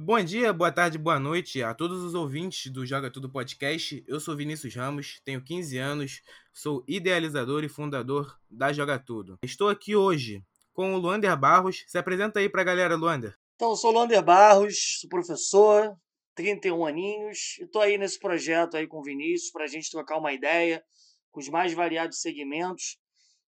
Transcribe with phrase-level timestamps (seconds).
[0.00, 4.04] Bom dia, boa tarde, boa noite a todos os ouvintes do Joga Tudo Podcast.
[4.06, 6.22] Eu sou Vinícius Ramos, tenho 15 anos,
[6.54, 9.36] sou idealizador e fundador da Joga Tudo.
[9.42, 10.40] Estou aqui hoje
[10.72, 11.82] com o Luander Barros.
[11.88, 13.36] Se apresenta aí pra galera, Luander.
[13.56, 15.92] Então, eu sou o Luander Barros, sou professor,
[16.36, 20.18] 31 aninhos, e tô aí nesse projeto aí com o Vinícius para a gente trocar
[20.18, 20.80] uma ideia
[21.32, 22.98] com os mais variados segmentos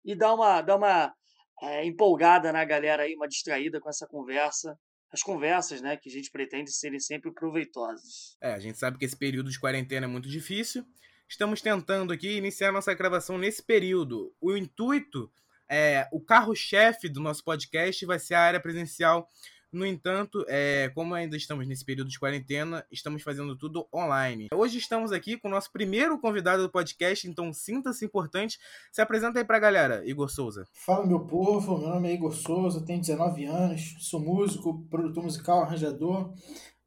[0.04, 1.14] e dar uma, dar uma
[1.62, 4.76] é, empolgada na galera aí, uma distraída com essa conversa
[5.12, 8.38] as conversas, né, que a gente pretende serem sempre proveitosas.
[8.40, 10.86] É, a gente sabe que esse período de quarentena é muito difícil.
[11.28, 14.34] Estamos tentando aqui iniciar nossa gravação nesse período.
[14.42, 15.32] O intuito
[15.70, 19.30] é o carro-chefe do nosso podcast vai ser a área presencial
[19.72, 24.48] no entanto, é, como ainda estamos nesse período de quarentena, estamos fazendo tudo online.
[24.54, 28.58] Hoje estamos aqui com o nosso primeiro convidado do podcast, então sinta-se importante.
[28.92, 30.66] Se apresenta aí pra galera, Igor Souza.
[30.74, 31.78] Fala, meu povo.
[31.78, 36.34] Meu nome é Igor Souza, tenho 19 anos, sou músico, produtor musical, arranjador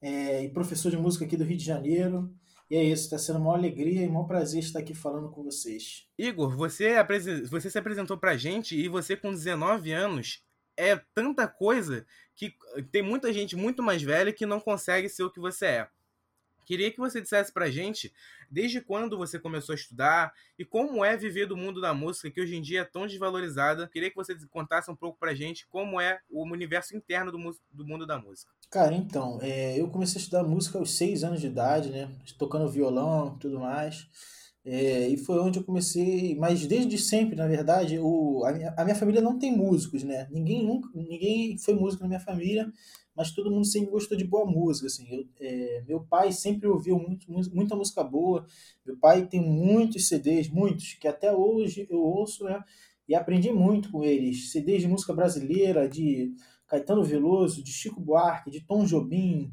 [0.01, 2.35] é, e professor de música aqui do Rio de Janeiro.
[2.69, 6.07] E é isso, está sendo uma alegria e um prazer estar aqui falando com vocês.
[6.19, 6.95] Igor, você,
[7.49, 10.43] você se apresentou pra gente e você, com 19 anos,
[10.77, 12.55] é tanta coisa que
[12.91, 15.89] tem muita gente muito mais velha que não consegue ser o que você é.
[16.65, 18.13] Queria que você dissesse pra gente
[18.51, 22.41] desde quando você começou a estudar e como é viver do mundo da música, que
[22.41, 23.89] hoje em dia é tão desvalorizada.
[23.89, 27.87] Queria que você contasse um pouco pra gente como é o universo interno do, do
[27.87, 28.53] mundo da música.
[28.71, 32.11] Cara, então, é, eu comecei a estudar música aos seis anos de idade, né?
[32.39, 34.07] Tocando violão e tudo mais.
[34.65, 38.85] É, e foi onde eu comecei, mas desde sempre, na verdade, o, a, minha, a
[38.85, 40.29] minha família não tem músicos, né?
[40.31, 42.73] Ninguém nunca, ninguém foi músico na minha família,
[43.15, 45.07] mas todo mundo sempre gostou de boa música, assim.
[45.11, 48.47] Eu, é, meu pai sempre ouviu muito, muita música boa.
[48.87, 52.63] Meu pai tem muitos CDs, muitos, que até hoje eu ouço, né?
[53.09, 54.53] E aprendi muito com eles.
[54.53, 56.33] CDs de música brasileira, de
[56.69, 59.53] Caetano Veloso, de Chico Buarque, de Tom Jobim,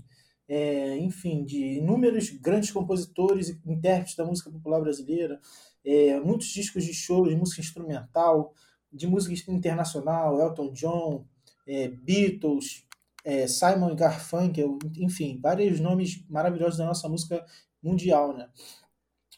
[0.50, 5.40] é, enfim, de inúmeros grandes compositores e intérpretes da música popular brasileira,
[5.86, 8.56] é, muitos discos de show de música instrumental,
[8.92, 11.26] de música internacional, Elton John,
[11.68, 12.84] é, Beatles,
[13.24, 17.46] é, Simon Garfunkel, enfim, vários nomes maravilhosos da nossa música
[17.82, 18.50] mundial, né?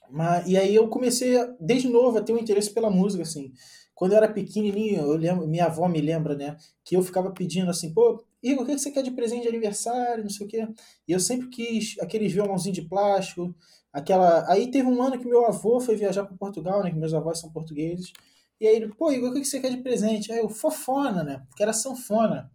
[0.10, 3.52] Mas, e aí eu comecei, desde novo, a ter um interesse pela música, assim.
[3.94, 7.70] Quando eu era pequenininho, eu lembro, minha avó me lembra, né, que eu ficava pedindo
[7.70, 10.68] assim, pô, Igor, o que você quer de presente de aniversário, não sei o quê.
[11.08, 13.56] E eu sempre quis aqueles violãozinhos de plástico,
[13.94, 14.52] aquela...
[14.52, 17.40] Aí teve um ano que meu avô foi viajar para Portugal, né, que meus avós
[17.40, 18.12] são portugueses,
[18.60, 20.32] e aí ele, pô, Igor, o que você quer de presente?
[20.32, 22.52] Aí eu, fofona, né, porque era sanfona.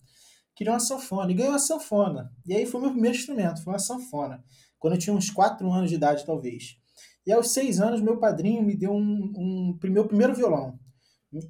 [0.55, 2.33] Queria uma sanfona, e ganhei uma sanfona.
[2.47, 4.43] E aí foi meu primeiro instrumento, foi uma sanfona.
[4.79, 6.79] Quando eu tinha uns 4 anos de idade, talvez.
[7.27, 10.79] E aos 6 anos, meu padrinho me deu um, um meu primeiro violão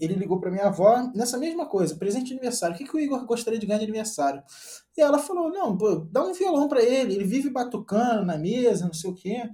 [0.00, 2.74] ele ligou para minha avó nessa mesma coisa, presente de aniversário.
[2.74, 4.42] O que, que o Igor gostaria de ganhar de aniversário?
[4.96, 7.14] E ela falou: não, pô, dá um violão para ele.
[7.14, 9.48] Ele vive batucando na mesa, não sei o quê.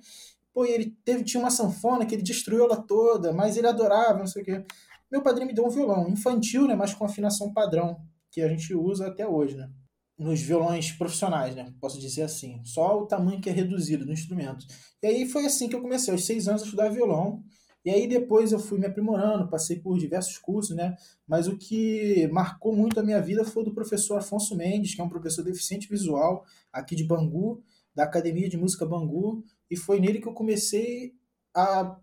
[0.54, 4.26] Pô, ele teve, tinha uma sanfona que ele destruiu ela toda, mas ele adorava, não
[4.26, 4.64] sei o quê.
[5.10, 8.00] Meu padrinho me deu um violão infantil, né, mas com afinação padrão,
[8.30, 9.70] que a gente usa até hoje, né?
[10.18, 11.72] Nos violões profissionais, né?
[11.80, 12.60] Posso dizer assim.
[12.64, 14.64] Só o tamanho que é reduzido do instrumento.
[15.02, 17.42] E aí foi assim que eu comecei, aos seis anos, a estudar violão.
[17.84, 20.96] E aí depois eu fui me aprimorando, passei por diversos cursos, né?
[21.26, 25.04] Mas o que marcou muito a minha vida foi do professor Afonso Mendes, que é
[25.04, 27.62] um professor deficiente visual aqui de Bangu,
[27.94, 31.14] da Academia de Música Bangu, e foi nele que eu comecei
[31.54, 31.96] a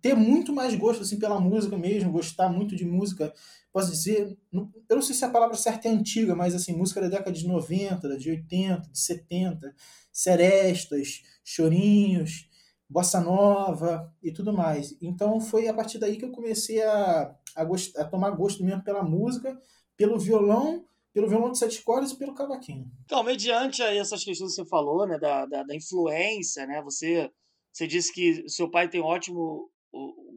[0.00, 3.32] ter muito mais gosto assim pela música mesmo, gostar muito de música.
[3.72, 7.08] Posso dizer, eu não sei se a palavra certa é antiga, mas assim, música da
[7.08, 9.74] década de 90, de 80, de 70,
[10.12, 12.48] serestas, chorinhos,
[12.92, 14.96] bossa nova e tudo mais.
[15.00, 18.84] Então foi a partir daí que eu comecei a, a, gost, a tomar gosto mesmo
[18.84, 19.58] pela música,
[19.96, 22.90] pelo violão, pelo violão de sete cordas e pelo cavaquinho.
[23.04, 27.30] Então, mediante aí essas questões que você falou, né, da, da, da influência, né, você,
[27.72, 29.70] você disse que seu pai tem um ótimo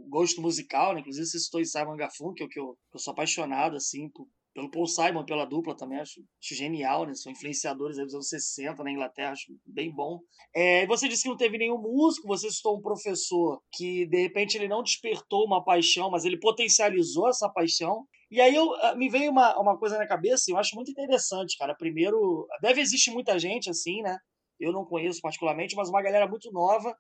[0.09, 4.09] gosto musical, né, inclusive você citou Simon Garfunkel, que eu, que eu sou apaixonado, assim,
[4.09, 7.13] por, pelo Paul Simon, pela dupla também, acho, acho genial, né?
[7.13, 10.21] São influenciadores dos anos 60 na Inglaterra, acho bem bom.
[10.56, 14.57] É, você disse que não teve nenhum músico, você citou um professor que, de repente,
[14.57, 18.07] ele não despertou uma paixão, mas ele potencializou essa paixão.
[18.31, 21.57] E aí eu, ah, me veio uma, uma coisa na cabeça, eu acho muito interessante,
[21.57, 21.75] cara.
[21.75, 24.18] Primeiro, deve existir muita gente assim, né?
[24.57, 26.95] Eu não conheço particularmente, mas uma galera muito nova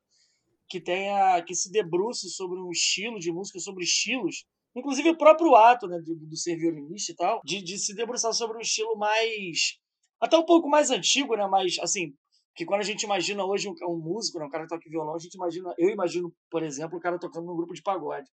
[0.67, 4.45] que tenha que se debruce sobre um estilo de música, sobre estilos
[4.75, 8.33] Inclusive o próprio ato né, do, do ser violinista e tal, de, de se debruçar
[8.33, 9.77] sobre um estilo mais.
[10.19, 11.47] até um pouco mais antigo, né?
[11.47, 12.13] Mas, assim,
[12.55, 15.15] que quando a gente imagina hoje um, um músico, né, um cara que toca violão,
[15.15, 15.73] a gente imagina.
[15.77, 18.29] Eu imagino, por exemplo, o cara tocando num grupo de pagode.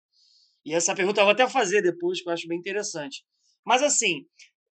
[0.65, 3.23] E essa pergunta eu vou até fazer depois, que eu acho bem interessante.
[3.65, 4.25] Mas, assim,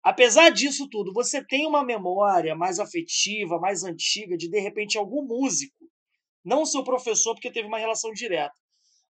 [0.04, 5.25] apesar disso tudo, você tem uma memória mais afetiva, mais antiga, de de repente algum
[5.25, 5.89] músico,
[6.44, 8.54] não seu professor, porque teve uma relação direta,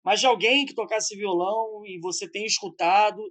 [0.04, 3.22] mas de alguém que tocasse violão e você tenha escutado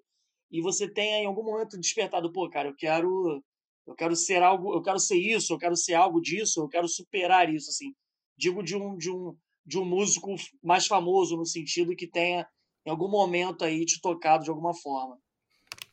[0.52, 3.44] e você tenha em algum momento despertado, pô, cara, eu quero
[3.88, 6.88] eu quero ser algo, eu quero ser isso, eu quero ser algo disso, eu quero
[6.88, 7.94] superar isso, assim.
[8.38, 9.36] Digo de um de um
[9.66, 10.34] de um músico
[10.64, 12.48] mais famoso no sentido que tenha
[12.86, 15.18] em algum momento aí te tocado de alguma forma.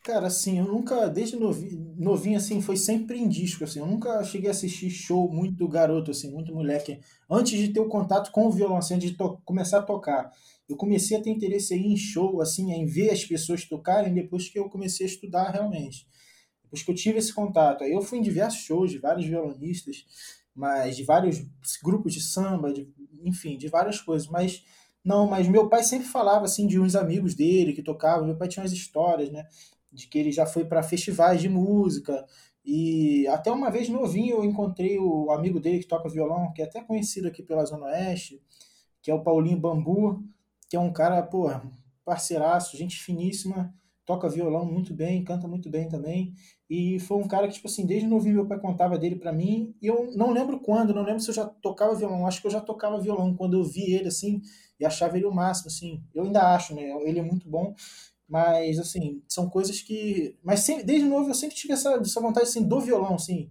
[0.05, 4.23] Cara, assim, eu nunca, desde novinho, novinho, assim, foi sempre em disco, assim, eu nunca
[4.23, 8.47] cheguei a assistir show muito garoto, assim, muito moleque, antes de ter o contato com
[8.47, 9.17] o violão, assim, antes de
[9.47, 10.31] começar a tocar.
[10.69, 14.59] Eu comecei a ter interesse em show, assim, em ver as pessoas tocarem, depois que
[14.59, 16.07] eu comecei a estudar realmente.
[16.65, 17.83] Depois que eu tive esse contato.
[17.83, 20.05] Aí eu fui em diversos shows de vários violonistas,
[20.55, 21.43] mas de vários
[21.83, 22.87] grupos de samba, de,
[23.23, 24.63] enfim, de várias coisas, mas...
[25.05, 28.25] Não, mas meu pai sempre falava assim de uns amigos dele que tocavam.
[28.27, 29.47] Meu pai tinha umas histórias, né?
[29.95, 32.27] De que ele já foi para festivais de música.
[32.65, 36.65] E até uma vez novinho eu encontrei o amigo dele que toca violão, que é
[36.65, 38.43] até conhecido aqui pela Zona Oeste,
[39.03, 40.25] que é o Paulinho Bambu,
[40.69, 41.51] que é um cara, pô,
[42.05, 43.73] parceiraço, gente finíssima,
[44.05, 46.35] toca violão muito bem, canta muito bem também.
[46.69, 49.75] E foi um cara que, tipo assim, desde novinho meu pai contava dele para mim.
[49.81, 52.27] E eu não lembro quando, não lembro se eu já tocava violão.
[52.27, 54.41] Acho que eu já tocava violão quando eu vi ele, assim,
[54.79, 56.03] e achava ele o máximo, assim.
[56.15, 56.83] Eu ainda acho, né?
[57.05, 57.75] Ele é muito bom.
[58.35, 60.37] Mas, assim, são coisas que.
[60.43, 63.49] Mas sempre, desde novo eu sempre tive essa, essa vontade assim, do violão, assim.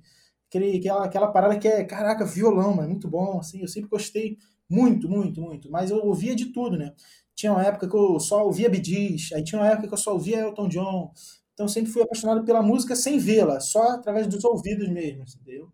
[0.50, 3.62] Aquele, aquela, aquela parada que é, caraca, violão, é muito bom, assim.
[3.62, 4.38] Eu sempre gostei
[4.70, 5.72] muito, muito, muito.
[5.72, 6.94] Mas eu ouvia de tudo, né?
[7.34, 10.12] Tinha uma época que eu só ouvia Gees, aí tinha uma época que eu só
[10.12, 11.14] ouvia Elton John.
[11.54, 15.72] Então sempre fui apaixonado pela música sem vê-la, só através dos ouvidos mesmo, entendeu?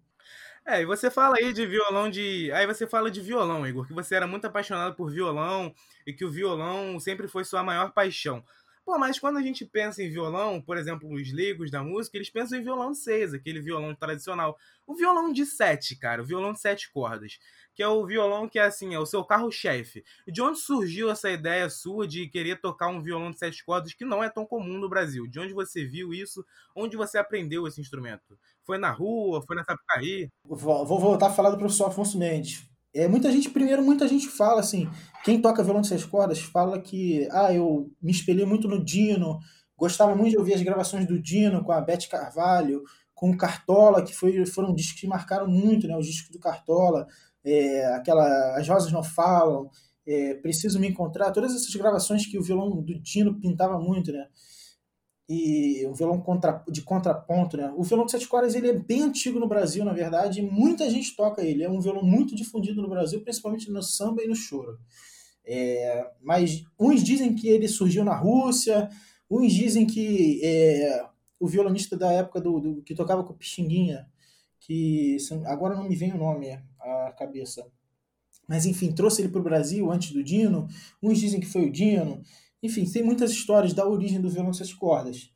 [0.68, 2.52] É, e você fala aí de violão de.
[2.52, 5.74] Aí você fala de violão, Igor, que você era muito apaixonado por violão
[6.06, 8.44] e que o violão sempre foi sua maior paixão.
[8.90, 12.32] Pô, mas quando a gente pensa em violão, por exemplo, os leigos da música, eles
[12.32, 14.58] pensam em violão seis, aquele violão tradicional.
[14.88, 17.38] O violão de sete, cara, o violão de sete cordas,
[17.76, 20.04] que é o violão que é assim, é o seu carro-chefe.
[20.28, 24.04] De onde surgiu essa ideia sua de querer tocar um violão de sete cordas que
[24.04, 25.28] não é tão comum no Brasil?
[25.28, 26.44] De onde você viu isso?
[26.76, 28.40] Onde você aprendeu esse instrumento?
[28.64, 29.44] Foi na rua?
[29.46, 30.32] Foi na Sapucaí?
[30.44, 32.68] Vou voltar a falar do professor Afonso Mendes.
[32.94, 34.90] É, muita gente, primeiro, muita gente fala assim,
[35.24, 39.40] quem toca violão de seis cordas fala que, ah, eu me espelhei muito no Dino,
[39.78, 42.84] gostava muito de ouvir as gravações do Dino com a Beth Carvalho,
[43.14, 47.06] com o Cartola, que foi, foram discos que marcaram muito, né, os discos do Cartola,
[47.44, 49.70] é, aquela As Rosas Não Falam,
[50.08, 54.26] é, Preciso Me Encontrar, todas essas gravações que o violão do Dino pintava muito, né,
[55.30, 57.72] e um violão contra, de contraponto, né?
[57.78, 60.90] O violão de sete cordas ele é bem antigo no Brasil, na verdade, e muita
[60.90, 61.64] gente toca ele.
[61.64, 64.80] É um violão muito difundido no Brasil, principalmente no samba e no choro.
[65.46, 68.90] É, mas uns dizem que ele surgiu na Rússia,
[69.30, 71.06] uns dizem que é,
[71.40, 74.08] o violonista da época do, do, que tocava com o Pixinguinha,
[74.60, 75.16] que
[75.46, 77.68] agora não me vem o nome à cabeça,
[78.48, 80.68] mas enfim, trouxe ele para o Brasil antes do Dino.
[81.04, 82.24] Uns dizem que foi o Dino.
[82.62, 85.32] Enfim, tem muitas histórias da origem do violão sete cordas.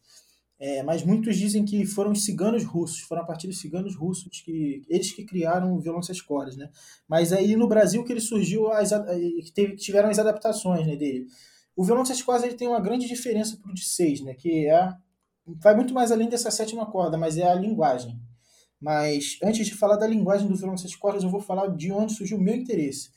[0.60, 4.42] É, mas muitos dizem que foram os ciganos russos, foram a partir dos ciganos russos
[4.42, 6.70] que eles que criaram o violão sete cordas, né?
[7.08, 8.92] Mas aí no Brasil que ele surgiu as
[9.54, 11.28] que tiveram as adaptações né, dele.
[11.76, 14.36] O violão sete cordas ele tem uma grande diferença para o de seis, né?
[14.36, 14.96] Que é
[15.46, 18.18] vai muito mais além dessa sétima corda, mas é a linguagem.
[18.80, 22.14] Mas antes de falar da linguagem do violão sete cordas, eu vou falar de onde
[22.14, 23.10] surgiu o meu interesse.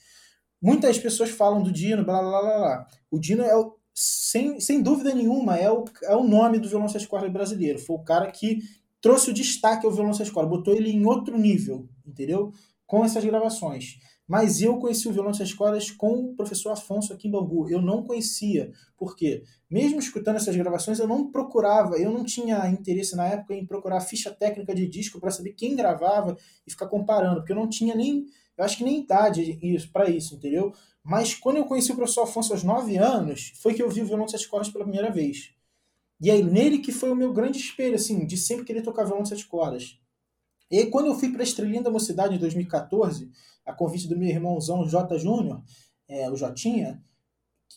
[0.61, 2.87] Muitas pessoas falam do Dino, blá blá blá blá.
[3.11, 6.87] O Dino é o, sem, sem dúvida nenhuma, é o, é o nome do violão
[6.87, 7.79] seis cordas brasileiro.
[7.79, 8.59] Foi o cara que
[9.01, 12.53] trouxe o destaque ao violão seis cordas, botou ele em outro nível, entendeu?
[12.87, 13.99] Com essas gravações.
[14.29, 17.71] Mas eu conheci o violão seis cordas com o professor Afonso aqui em Bangu.
[17.71, 18.71] Eu não conhecia.
[18.99, 19.45] Por quê?
[19.71, 24.01] Mesmo escutando essas gravações, eu não procurava, eu não tinha interesse na época em procurar
[24.01, 26.37] ficha técnica de disco para saber quem gravava
[26.67, 30.09] e ficar comparando, porque eu não tinha nem, eu acho que nem idade isso para
[30.09, 30.73] isso, entendeu?
[31.03, 34.07] Mas quando eu conheci o professor Afonso aos 9 anos, foi que eu vi o
[34.07, 35.51] violão de sete cordas pela primeira vez.
[36.21, 39.23] E aí, nele que foi o meu grande espelho, assim, de sempre querer tocar violão
[39.23, 39.99] de sete cordas.
[40.71, 43.31] E aí, quando eu fui para a Estrelinha da Mocidade em 2014,
[43.65, 45.19] a convite do meu irmãozão J.
[45.19, 45.63] Júnior,
[46.09, 47.03] é, o Jotinha,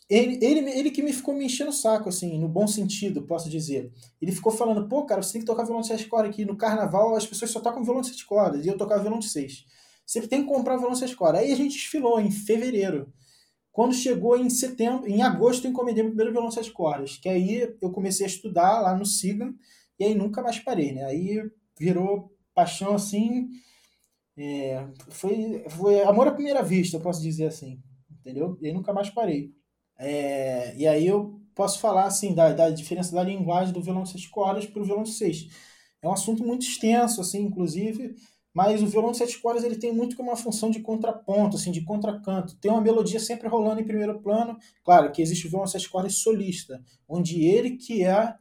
[0.09, 3.49] ele, ele, ele que me ficou me enchendo o saco, assim, no bom sentido, posso
[3.49, 3.91] dizer.
[4.19, 6.45] Ele ficou falando, pô, cara, você tem que tocar violão de sete cordas aqui.
[6.45, 9.29] No carnaval as pessoas só tocam violão de sete cordas, e eu tocava violão de
[9.29, 9.65] seis.
[10.09, 11.41] Você tem que comprar de sete cordas.
[11.41, 13.13] Aí a gente desfilou em fevereiro.
[13.71, 17.91] Quando chegou em setembro, em agosto, eu encomendei meu primeiro violão cordas, que aí eu
[17.91, 19.53] comecei a estudar lá no SIGA,
[19.99, 21.03] e aí nunca mais parei, né?
[21.05, 21.39] Aí
[21.79, 23.49] virou paixão assim,
[24.35, 28.57] é, foi, foi amor à primeira vista, eu posso dizer assim, entendeu?
[28.59, 29.53] E aí nunca mais parei.
[29.95, 34.09] É, e aí eu posso falar assim da, da diferença da linguagem do violão de
[34.09, 35.47] sete cordas para o violão de seis.
[36.01, 38.15] é um assunto muito extenso, assim, inclusive,
[38.53, 41.71] mas o violão de sete cordas ele tem muito como uma função de contraponto, assim,
[41.71, 42.57] de contracanto.
[42.57, 44.57] Tem uma melodia sempre rolando em primeiro plano.
[44.83, 48.35] Claro que existe o violão de sete cordas solista, onde ele que é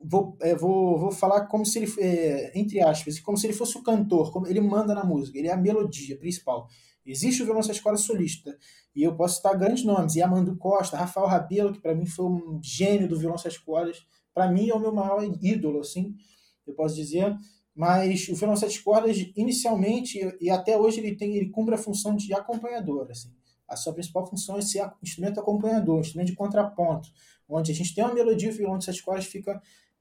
[0.00, 3.76] vou, é, vou, vou falar como se ele, é, entre aspas, como se ele fosse
[3.76, 6.68] o cantor, como ele manda na música, ele é a melodia principal.
[7.04, 8.56] Existe o violão de sete cordas solista,
[8.94, 12.60] e eu posso citar grandes nomes, Yamandu Costa, Rafael Rabelo, que para mim foi um
[12.62, 16.14] gênio do violão sete cordas, para mim é o meu maior ídolo, assim,
[16.66, 17.34] eu posso dizer.
[17.76, 22.16] Mas o violão sete cordas, inicialmente e até hoje, ele tem, ele cumpre a função
[22.16, 23.30] de acompanhador, assim.
[23.68, 27.10] A sua principal função é ser instrumento acompanhador, instrumento de contraponto,
[27.46, 29.60] onde a gente tem uma melodia, o violão de sete cordas fica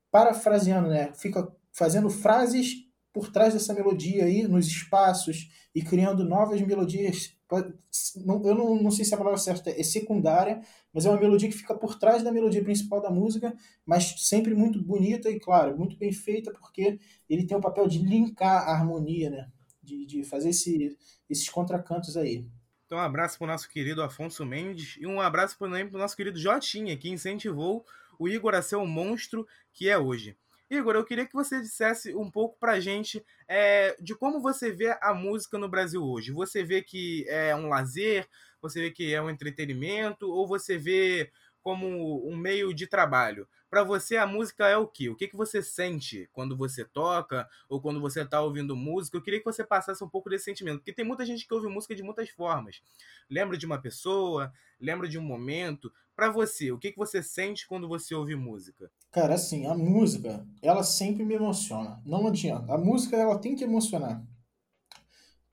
[0.10, 1.12] parafraseando, né?
[1.16, 7.34] Fica fazendo frases por trás dessa melodia aí, nos espaços, e criando novas melodias.
[7.50, 10.60] Eu não, não sei se a palavra certa é secundária,
[10.94, 13.56] mas é uma melodia que fica por trás da melodia principal da música,
[13.86, 18.00] mas sempre muito bonita e, claro, muito bem feita, porque ele tem o papel de
[18.00, 19.48] linkar a harmonia, né?
[19.82, 20.98] De, de fazer esse,
[21.30, 22.46] esses contracantos aí.
[22.86, 26.00] Então, um abraço para o nosso querido Afonso Mendes e um abraço também para o
[26.00, 27.86] nosso querido Jotinha, que incentivou
[28.20, 30.36] o Igor a ser o monstro que é hoje.
[30.70, 34.98] Igor, eu queria que você dissesse um pouco pra gente é, de como você vê
[35.02, 36.32] a música no Brasil hoje.
[36.32, 38.28] Você vê que é um lazer,
[38.62, 41.32] você vê que é um entretenimento, ou você vê
[41.62, 43.48] como um meio de trabalho?
[43.76, 45.10] Para você, a música é o quê?
[45.10, 49.18] O que, que você sente quando você toca ou quando você está ouvindo música?
[49.18, 51.68] Eu queria que você passasse um pouco desse sentimento, porque tem muita gente que ouve
[51.68, 52.82] música de muitas formas.
[53.30, 57.68] Lembra de uma pessoa, lembra de um momento, para você, o que, que você sente
[57.68, 58.90] quando você ouve música?
[59.12, 62.02] Cara, assim, a música, ela sempre me emociona.
[62.06, 62.74] Não adianta.
[62.74, 64.26] A música, ela tem que emocionar.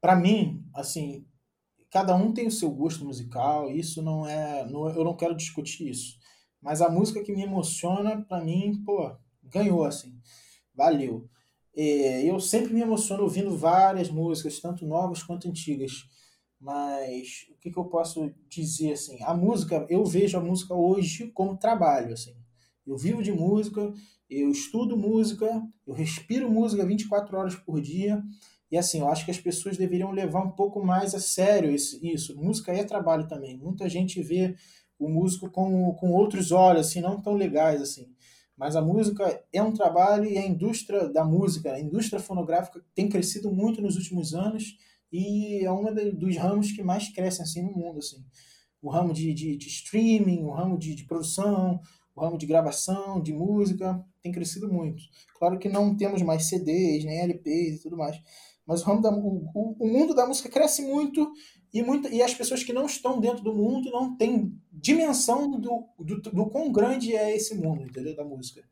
[0.01, 1.27] Para mim, assim,
[1.91, 4.65] cada um tem o seu gosto musical, isso não é.
[4.71, 6.23] Não, eu não quero discutir isso.
[6.63, 9.11] Mas a música que me emociona, para mim, pô,
[9.43, 10.17] ganhou, assim.
[10.75, 11.29] Valeu.
[11.75, 16.05] É, eu sempre me emociono ouvindo várias músicas, tanto novas quanto antigas.
[16.61, 19.19] Mas o que, que eu posso dizer assim?
[19.23, 22.37] A música, eu vejo a música hoje como trabalho, assim.
[22.87, 23.93] Eu vivo de música,
[24.31, 25.47] eu estudo música,
[25.87, 28.23] eu respiro música 24 horas por dia.
[28.71, 32.37] E assim, eu acho que as pessoas deveriam levar um pouco mais a sério isso.
[32.37, 33.59] Música é trabalho também.
[33.59, 34.55] Muita gente vê
[35.05, 38.07] o músico com, com outros olhos, assim, não tão legais assim.
[38.57, 43.09] Mas a música é um trabalho e a indústria da música, a indústria fonográfica tem
[43.09, 44.77] crescido muito nos últimos anos
[45.13, 48.25] e é um dos ramos que mais crescem assim no mundo assim
[48.81, 51.79] o ramo de, de, de streaming o ramo de, de, produção
[52.15, 55.03] o ramo de gravação de música tem crescido muito
[55.39, 58.17] claro que não temos mais CDs nem LPs e tudo mais
[58.67, 61.33] mas o da o, o mundo da música cresce muito
[61.73, 65.89] e muito e as pessoas que não estão dentro do mundo não têm dimensão do,
[65.99, 68.63] do, do quão grande é esse mundo entendeu da música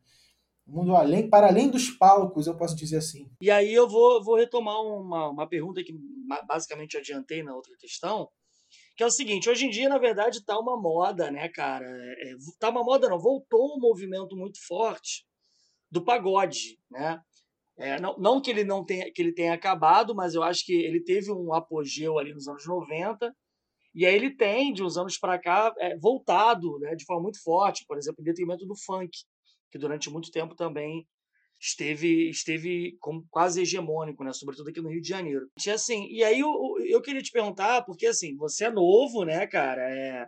[0.71, 3.29] mundo além, para além dos palcos, eu posso dizer assim.
[3.41, 5.93] E aí eu vou, vou retomar uma, uma pergunta que
[6.47, 8.29] basicamente adiantei na outra questão,
[8.95, 11.85] que é o seguinte, hoje em dia, na verdade, tá uma moda, né, cara?
[11.85, 15.25] É, tá uma moda não, voltou um movimento muito forte
[15.89, 17.21] do pagode, né?
[17.77, 20.73] É, não, não que ele não tenha que ele tenha acabado, mas eu acho que
[20.73, 23.33] ele teve um apogeu ali nos anos 90,
[23.93, 27.41] e aí ele tem, de uns anos para cá, é, voltado né, de forma muito
[27.43, 29.09] forte, por exemplo, em detrimento do funk
[29.71, 31.07] que durante muito tempo também
[31.59, 34.33] esteve esteve como quase hegemônico, né?
[34.33, 35.47] Sobretudo aqui no Rio de Janeiro.
[35.65, 36.51] E assim, e aí eu,
[36.87, 39.81] eu queria te perguntar, porque assim, você é novo, né, cara?
[39.81, 40.27] É...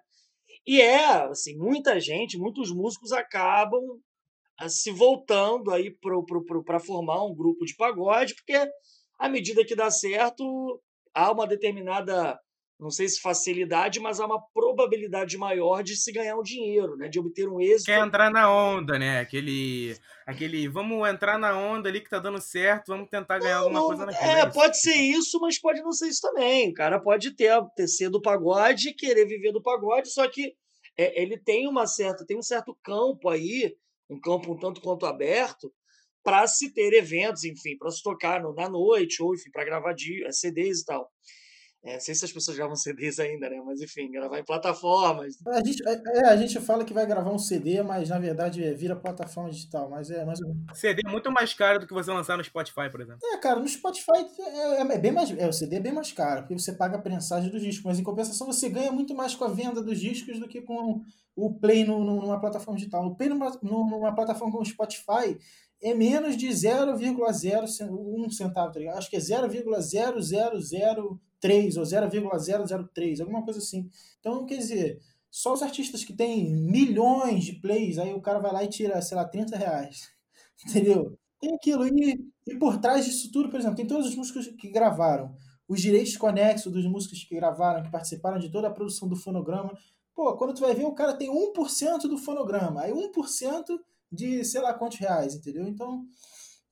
[0.66, 3.82] E é, assim, muita gente, muitos músicos acabam
[4.68, 5.96] se voltando aí
[6.66, 8.54] para formar um grupo de pagode, porque
[9.20, 10.82] à medida que dá certo,
[11.14, 12.40] há uma determinada
[12.80, 17.08] não sei se facilidade, mas há uma probabilidade maior de se ganhar um dinheiro, né?
[17.08, 17.86] De obter um êxito.
[17.86, 19.20] Quer entrar na onda, né?
[19.20, 19.96] Aquele,
[20.26, 23.80] aquele, vamos entrar na onda ali que tá dando certo, vamos tentar ganhar não, alguma
[23.80, 26.72] não, coisa na É, é pode ser isso, mas pode não ser isso também.
[26.72, 30.54] O cara pode ter, ter ser do pagode, querer viver do pagode, só que
[30.98, 33.74] é, ele tem uma certa, tem um certo campo aí,
[34.14, 35.72] um campo um tanto quanto aberto,
[36.24, 39.94] para se ter eventos, enfim, para se tocar no, na noite, ou enfim, para gravar
[39.94, 41.12] de, CDs e tal.
[41.84, 43.62] É, não sei se as pessoas gravam CDs ainda, né?
[43.66, 45.36] Mas enfim, gravar em plataformas.
[45.46, 48.64] A gente, é, é a gente fala que vai gravar um CD, mas na verdade
[48.64, 49.90] é, vira plataforma digital.
[49.90, 50.40] Mas é mais
[50.74, 53.20] CD é muito mais caro do que você lançar no Spotify, por exemplo.
[53.24, 55.30] É, cara, no Spotify é, é bem mais.
[55.32, 57.84] É, o CD é bem mais caro, porque você paga a prensagem dos discos.
[57.84, 61.02] Mas em compensação, você ganha muito mais com a venda dos discos do que com
[61.36, 63.06] o Play no, no, numa plataforma digital.
[63.06, 65.38] O Play numa, numa plataforma como o Spotify
[65.82, 68.98] é menos de 0,01 centavo, tá ligado?
[68.98, 73.90] Acho que é 0,000 3 ou 0,003, alguma coisa assim.
[74.22, 78.54] Então, quer dizer, só os artistas que têm milhões de plays, aí o cara vai
[78.54, 80.10] lá e tira, sei lá, 30 reais.
[80.66, 81.18] Entendeu?
[81.44, 81.86] tem aquilo.
[81.86, 85.36] E, e por trás disso tudo, por exemplo, tem todos os músicos que gravaram,
[85.68, 89.78] os direitos conexos dos músicos que gravaram, que participaram de toda a produção do fonograma.
[90.16, 92.84] Pô, quando tu vai ver, o cara tem 1% do fonograma.
[92.84, 93.66] Aí 1%
[94.10, 95.68] de sei lá quantos reais, entendeu?
[95.68, 96.06] Então,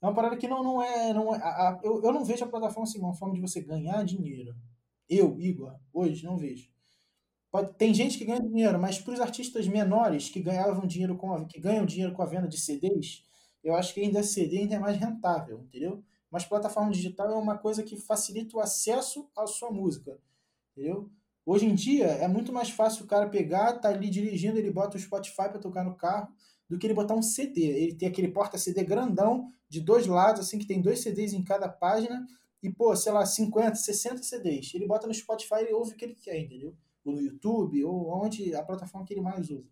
[0.01, 1.13] é uma parada que não, não é.
[1.13, 3.62] Não é a, a, eu, eu não vejo a plataforma assim, uma forma de você
[3.62, 4.55] ganhar dinheiro.
[5.08, 6.70] Eu, Igor, hoje não vejo.
[7.51, 11.34] Pode, tem gente que ganha dinheiro, mas para os artistas menores que ganhavam dinheiro com
[11.34, 13.24] a, que ganham dinheiro com a venda de CDs,
[13.63, 16.03] eu acho que ainda CD ainda é mais rentável, entendeu?
[16.31, 20.17] Mas plataforma digital é uma coisa que facilita o acesso à sua música,
[20.72, 21.12] entendeu?
[21.46, 24.96] Hoje em dia é muito mais fácil o cara pegar, tá ali dirigindo, ele bota
[24.96, 26.29] o Spotify para tocar no carro,
[26.71, 27.63] do que ele botar um CD.
[27.65, 31.67] Ele tem aquele porta-CD grandão de dois lados, assim, que tem dois CDs em cada
[31.67, 32.25] página,
[32.63, 34.73] e, pô, sei lá, 50, 60 CDs.
[34.73, 36.73] Ele bota no Spotify e ouve o que ele quer, entendeu?
[37.03, 39.67] Ou no YouTube, ou onde a plataforma que ele mais usa.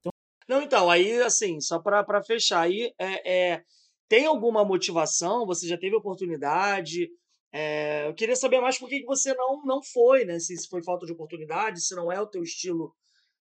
[0.00, 0.10] Então...
[0.48, 3.64] Não, então, aí, assim, só para fechar, aí, é, é,
[4.08, 5.46] tem alguma motivação?
[5.46, 7.08] Você já teve oportunidade?
[7.52, 10.40] É, eu queria saber mais por que você não, não foi, né?
[10.40, 12.92] Se, se foi falta de oportunidade, se não é o teu estilo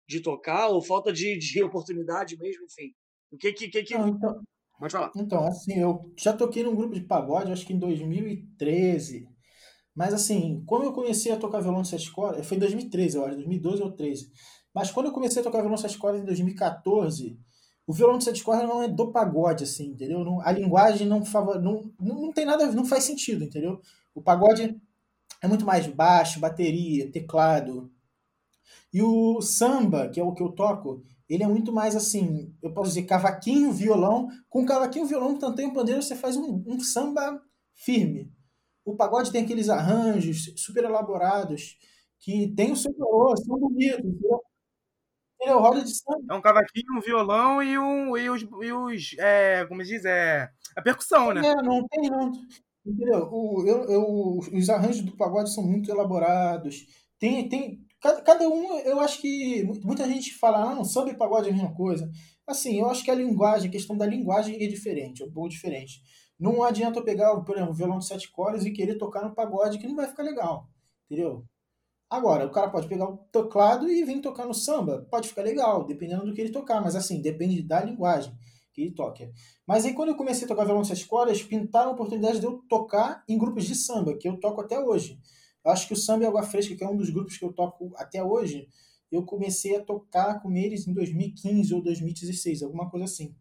[0.08, 2.94] de tocar, ou falta de, de oportunidade mesmo, enfim.
[3.32, 3.68] O que que.
[3.70, 3.98] que, que...
[3.98, 4.42] Não, então,
[4.80, 5.12] Pode falar.
[5.16, 9.28] Então, assim, eu já toquei num grupo de pagode, acho que em 2013.
[9.96, 13.26] Mas, assim, como eu comecei a tocar violão de sete cordas, foi em 2013, eu
[13.26, 14.30] acho, 2012 ou 13.
[14.74, 17.40] Mas quando eu comecei a tocar violão de sete cordas em 2014,
[17.88, 20.26] o violão de sete cordas não é do pagode, assim, entendeu?
[20.26, 23.80] Não, a linguagem não, favor, não, não, não tem nada, não faz sentido, entendeu?
[24.14, 24.76] O pagode
[25.42, 27.90] é muito mais baixo, bateria, teclado,
[28.94, 32.72] e o samba, que é o que eu toco, ele é muito mais assim, eu
[32.74, 34.30] posso dizer, cavaquinho, violão.
[34.50, 37.42] Com cavaquinho, violão, tantanho, pandeiro, você faz um, um samba
[37.74, 38.32] firme.
[38.84, 41.78] O pagode tem aqueles arranjos super elaborados
[42.20, 44.42] que tem o seu valor, são bonitos, entendeu?
[45.42, 46.34] Ele é o roda de samba.
[46.34, 50.50] É um cavaquinho, um violão e, um, e os, e os é, como diz, é
[50.76, 51.42] a percussão, né?
[51.46, 52.32] É, não tem, não.
[52.86, 53.30] Entendeu?
[53.32, 56.86] O, eu, eu, os arranjos do pagode são muito elaborados.
[57.20, 61.18] Tem, tem, Cada, cada um, eu acho que muita gente fala, ah, não, samba e
[61.18, 62.10] pagode é a mesma coisa.
[62.46, 65.50] Assim, eu acho que a linguagem, a questão da linguagem é diferente, é um pouco
[65.50, 66.01] diferente.
[66.40, 69.34] Não adianta eu pegar, por exemplo, um violão de sete cordas e querer tocar no
[69.34, 70.68] pagode que não vai ficar legal,
[71.05, 71.46] entendeu?
[72.10, 75.86] Agora, o cara pode pegar o teclado e vir tocar no samba, pode ficar legal,
[75.86, 78.34] dependendo do que ele tocar, mas assim, depende da linguagem
[78.74, 79.31] que ele toca.
[79.66, 82.46] Mas aí quando eu comecei a tocar violão de sete cordas, pintaram a oportunidade de
[82.46, 85.18] eu tocar em grupos de samba, que eu toco até hoje.
[85.66, 87.92] Acho que o Samba e Água Fresca, que é um dos grupos que eu toco
[87.96, 88.68] até hoje,
[89.12, 93.36] eu comecei a tocar com eles em 2015 ou 2016, alguma coisa assim.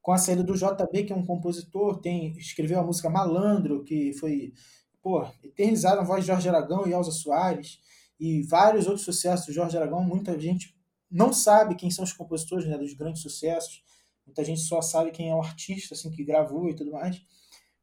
[0.00, 4.12] Com a saída do JB, que é um compositor, tem escreveu a música Malandro, que
[4.14, 4.52] foi
[5.00, 7.80] pô, eternizada na voz de Jorge Aragão e Elza Soares,
[8.18, 10.02] e vários outros sucessos do Jorge Aragão.
[10.02, 10.76] Muita gente
[11.10, 13.82] não sabe quem são os compositores né, dos grandes sucessos,
[14.24, 17.20] muita gente só sabe quem é o artista assim, que gravou e tudo mais.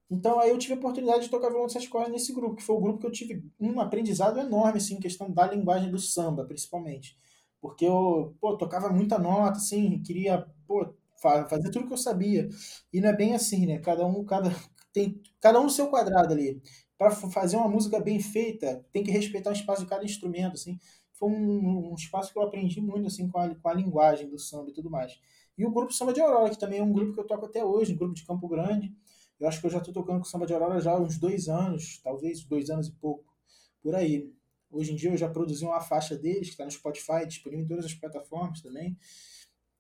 [0.10, 2.64] Então aí eu tive a oportunidade de tocar violão de sete cordas nesse grupo, que
[2.64, 6.00] foi o grupo que eu tive um aprendizado enorme, assim, em questão da linguagem do
[6.00, 7.16] samba, principalmente.
[7.62, 12.48] Porque eu, pô, tocava muita nota, assim, queria, pô, fazer tudo que eu sabia.
[12.92, 13.78] E não é bem assim, né?
[13.80, 14.50] Cada um, cada,
[14.94, 16.62] tem, cada um no seu quadrado ali.
[16.98, 20.78] Para fazer uma música bem feita, tem que respeitar o espaço de cada instrumento, assim.
[21.14, 24.40] Foi um, um espaço que eu aprendi muito, assim, com a, com a linguagem do
[24.40, 25.20] samba e tudo mais.
[25.58, 27.64] E o grupo Samba de Aurora, que também é um grupo que eu toco até
[27.64, 28.94] hoje, um grupo de Campo Grande,
[29.40, 31.48] eu acho que eu já estou tocando com samba de aurora já há uns dois
[31.48, 33.34] anos, talvez dois anos e pouco,
[33.82, 34.32] por aí.
[34.70, 37.68] Hoje em dia eu já produzi uma faixa deles, que está no Spotify, disponível em
[37.68, 38.98] todas as plataformas também.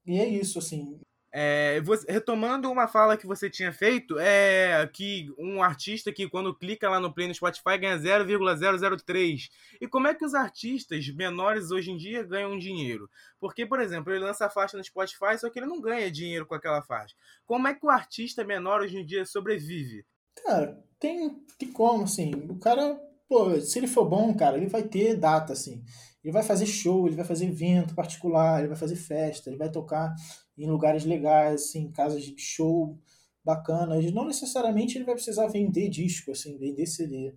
[0.05, 0.99] E é isso, assim.
[1.31, 6.55] É, você, retomando uma fala que você tinha feito, é que um artista que quando
[6.55, 9.49] clica lá no Play no Spotify ganha 0,003.
[9.79, 13.09] E como é que os artistas menores hoje em dia ganham dinheiro?
[13.39, 16.45] Porque, por exemplo, ele lança a faixa no Spotify, só que ele não ganha dinheiro
[16.45, 17.15] com aquela faixa.
[17.45, 20.05] Como é que o artista menor hoje em dia sobrevive?
[20.43, 22.31] Cara, tem, tem como, assim.
[22.49, 25.83] O cara, pô, se ele for bom, cara, ele vai ter data, assim.
[26.23, 29.69] Ele vai fazer show, ele vai fazer evento particular, ele vai fazer festa, ele vai
[29.69, 30.13] tocar
[30.59, 32.99] em lugares legais, assim, casas de show
[33.43, 34.11] bacanas.
[34.11, 37.33] Não necessariamente ele vai precisar vender disco, assim, vender CD.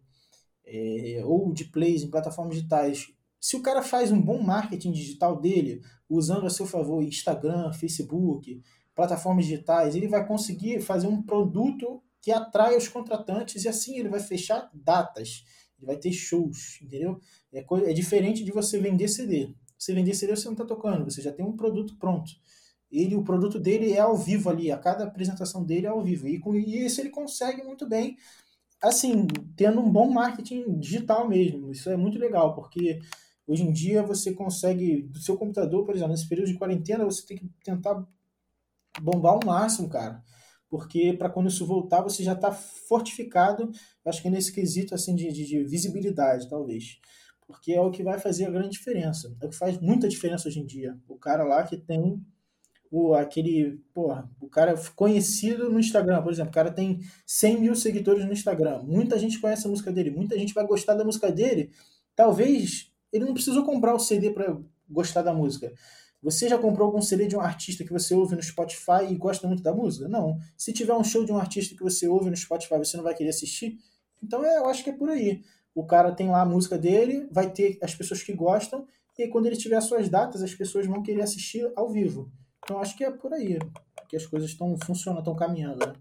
[0.67, 3.13] É, ou de plays em plataformas digitais.
[3.41, 8.61] Se o cara faz um bom marketing digital dele, usando a seu favor Instagram, Facebook,
[8.95, 14.09] plataformas digitais, ele vai conseguir fazer um produto que atrai os contratantes e assim ele
[14.09, 15.45] vai fechar datas,
[15.77, 17.21] ele vai ter shows, entendeu?
[17.53, 19.53] É, é diferente de você vender CD.
[19.77, 22.31] Você vender CD você não está tocando, você já tem um produto pronto
[22.93, 26.29] ele o produto dele é ao vivo ali, a cada apresentação dele é ao vivo.
[26.29, 28.19] E com isso ele consegue muito bem,
[28.83, 29.27] assim,
[29.57, 31.71] tendo um bom marketing digital mesmo.
[31.71, 33.01] Isso é muito legal, porque
[33.47, 37.25] hoje em dia você consegue, do seu computador, por exemplo, nesse período de quarentena, você
[37.25, 38.07] tem que tentar
[39.01, 40.23] bombar o máximo, cara.
[40.69, 43.71] porque para quando isso voltar você já está fortificado,
[44.05, 46.99] acho que nesse quesito assim de, de, de, visibilidade, talvez.
[47.47, 49.35] Porque é o que vai fazer a grande diferença.
[49.41, 50.99] É o que faz muita diferença hoje em dia.
[51.09, 52.25] O cara lá que tem
[52.93, 57.75] o, aquele, porra, o cara conhecido no Instagram, por exemplo, o cara tem 100 mil
[57.75, 61.33] seguidores no Instagram, muita gente conhece a música dele, muita gente vai gostar da música
[61.33, 61.71] dele,
[62.15, 64.59] talvez ele não precisou comprar o CD para
[64.91, 65.73] gostar da música,
[66.23, 69.49] você já comprou algum CD de um artista que você ouve no Spotify e gosta
[69.49, 70.07] muito da música?
[70.07, 70.39] Não.
[70.57, 73.13] Se tiver um show de um artista que você ouve no Spotify, você não vai
[73.13, 73.79] querer assistir?
[74.23, 75.43] Então é, eu acho que é por aí.
[75.75, 78.87] O cara tem lá a música dele, vai ter as pessoas que gostam,
[79.19, 82.31] e quando ele tiver as suas datas, as pessoas vão querer assistir ao vivo.
[82.65, 83.59] Então acho que é por aí
[84.09, 85.87] que as coisas estão funcionando, estão caminhando.
[85.87, 85.95] Né?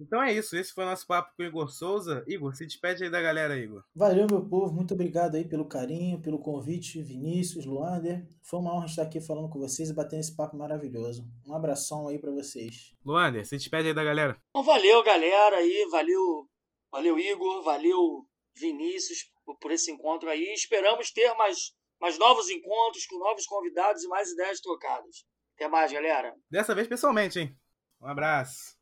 [0.00, 2.24] Então é isso, esse foi o nosso papo com o Igor Souza.
[2.26, 3.84] Igor, se despede aí da galera, Igor.
[3.94, 8.26] Valeu, meu povo, muito obrigado aí pelo carinho, pelo convite, Vinícius, Luander.
[8.42, 11.24] Foi uma honra estar aqui falando com vocês e batendo esse papo maravilhoso.
[11.46, 12.92] Um abração aí para vocês.
[13.04, 14.36] Luander, se despede aí da galera.
[14.50, 16.48] Então, valeu, galera aí, valeu,
[16.90, 20.52] valeu Igor, valeu Vinícius por esse encontro aí.
[20.52, 25.24] Esperamos ter mais, mais novos encontros com novos convidados e mais ideias trocadas.
[25.54, 26.34] Até mais, galera.
[26.50, 27.56] Dessa vez pessoalmente, hein?
[28.00, 28.76] Um abraço.